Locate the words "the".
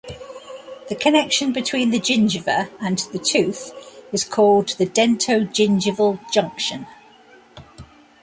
0.89-0.95, 1.91-1.99, 3.13-3.19, 4.69-4.87